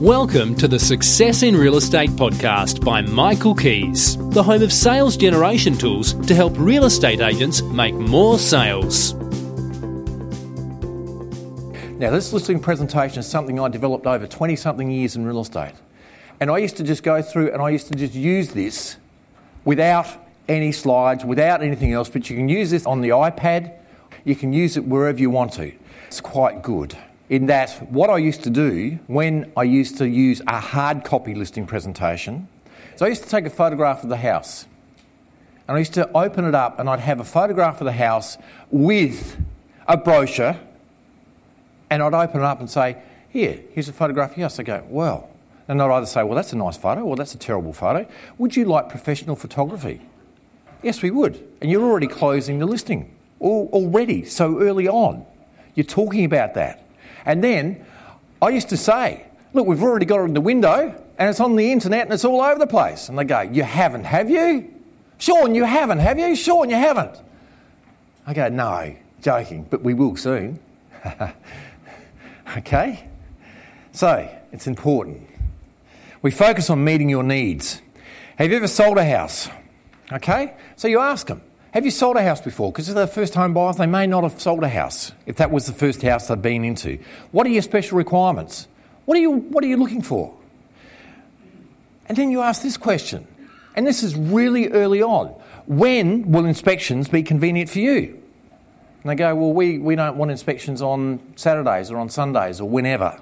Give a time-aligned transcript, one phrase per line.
[0.00, 5.14] Welcome to the Success in Real Estate podcast by Michael Kies, the home of sales
[5.14, 9.12] generation tools to help real estate agents make more sales.
[11.98, 15.74] Now, this listing presentation is something I developed over 20 something years in real estate.
[16.40, 18.96] And I used to just go through and I used to just use this
[19.66, 20.06] without
[20.48, 23.74] any slides, without anything else, but you can use this on the iPad,
[24.24, 25.74] you can use it wherever you want to.
[26.06, 26.96] It's quite good
[27.30, 31.32] in that what I used to do when I used to use a hard copy
[31.34, 32.48] listing presentation
[32.94, 34.66] is I used to take a photograph of the house
[35.68, 38.36] and I used to open it up and I'd have a photograph of the house
[38.72, 39.40] with
[39.86, 40.58] a brochure
[41.88, 44.58] and I'd open it up and say, Here, here's a photograph of the house.
[44.58, 45.30] I go, Well,
[45.68, 48.08] and I'd either say, Well, that's a nice photo or that's a terrible photo.
[48.38, 50.00] Would you like professional photography?
[50.82, 51.46] Yes, we would.
[51.60, 55.24] And you're already closing the listing already, so early on.
[55.76, 56.89] You're talking about that.
[57.24, 57.84] And then
[58.42, 61.56] I used to say, look, we've already got it in the window and it's on
[61.56, 63.08] the internet and it's all over the place.
[63.08, 64.72] And they go, you haven't, have you?
[65.18, 66.34] Sean, you haven't, have you?
[66.34, 67.20] Sean, you haven't.
[68.26, 70.58] I go, no, joking, but we will soon.
[72.56, 73.06] okay?
[73.92, 75.26] So, it's important.
[76.22, 77.80] We focus on meeting your needs.
[78.36, 79.48] Have you ever sold a house?
[80.12, 80.54] Okay?
[80.76, 81.42] So you ask them,
[81.72, 82.72] have you sold a house before?
[82.72, 85.50] Because if they're first home buyers, they may not have sold a house if that
[85.50, 86.98] was the first house they've been into.
[87.30, 88.66] What are your special requirements?
[89.04, 90.36] What are you, what are you looking for?
[92.06, 93.26] And then you ask this question,
[93.76, 95.28] and this is really early on
[95.66, 98.20] when will inspections be convenient for you?
[99.02, 102.68] And they go, well, we, we don't want inspections on Saturdays or on Sundays or
[102.68, 103.20] whenever.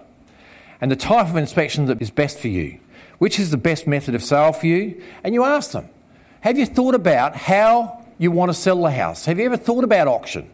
[0.81, 2.81] And the type of inspection that is best for you,
[3.19, 5.89] which is the best method of sale for you, and you ask them,
[6.41, 9.25] have you thought about how you want to sell the house.
[9.25, 10.51] Have you ever thought about auction?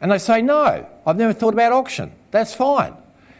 [0.00, 2.12] And they say, No, I've never thought about auction.
[2.30, 2.94] That's fine.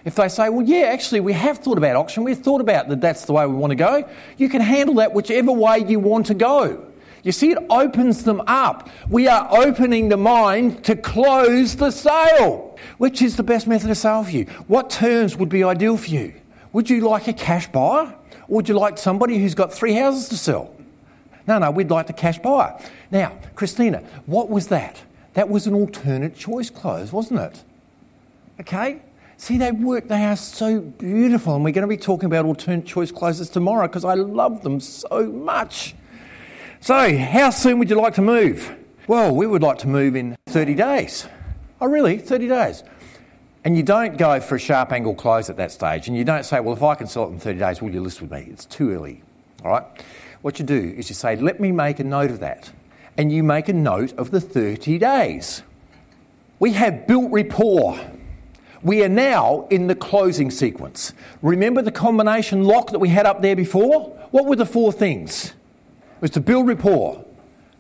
[0.04, 3.00] If they say, Well, yeah, actually, we have thought about auction, we've thought about that
[3.00, 6.26] that's the way we want to go, you can handle that whichever way you want
[6.26, 6.84] to go.
[7.24, 8.88] You see, it opens them up.
[9.08, 12.78] We are opening the mind to close the sale.
[12.98, 14.44] Which is the best method of sale for you?
[14.68, 16.34] What terms would be ideal for you?
[16.72, 18.14] Would you like a cash buyer?
[18.46, 20.74] Or would you like somebody who's got three houses to sell?
[21.48, 22.78] No, no, we'd like the cash buy.
[23.10, 25.00] Now, Christina, what was that?
[25.32, 27.64] That was an alternate choice close, wasn't it?
[28.60, 29.00] Okay?
[29.38, 32.84] See, they work, they are so beautiful, and we're going to be talking about alternate
[32.84, 35.94] choice closes tomorrow because I love them so much.
[36.80, 38.76] So, how soon would you like to move?
[39.06, 41.26] Well, we would like to move in 30 days.
[41.80, 42.18] Oh, really?
[42.18, 42.84] 30 days?
[43.64, 46.44] And you don't go for a sharp angle close at that stage, and you don't
[46.44, 48.48] say, well, if I can sell it in 30 days, will you list with me?
[48.50, 49.22] It's too early.
[49.64, 49.84] All right?
[50.42, 52.70] What you do is you say, let me make a note of that.
[53.16, 55.62] And you make a note of the 30 days.
[56.60, 57.98] We have built rapport.
[58.82, 61.12] We are now in the closing sequence.
[61.42, 64.10] Remember the combination lock that we had up there before?
[64.30, 65.46] What were the four things?
[65.46, 67.24] It was to build rapport,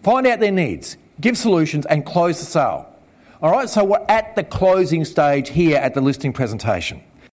[0.02, 2.92] find out their needs, give solutions, and close the sale.
[3.40, 7.02] All right, so we're at the closing stage here at the listing presentation.